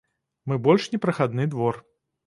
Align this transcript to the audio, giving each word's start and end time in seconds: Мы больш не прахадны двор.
Мы 0.47 0.57
больш 0.69 0.89
не 0.95 1.03
прахадны 1.05 1.49
двор. 1.55 1.83